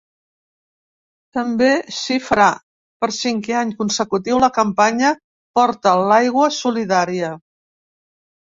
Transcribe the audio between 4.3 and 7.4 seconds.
la campanya “Porta l’aigua solidària”.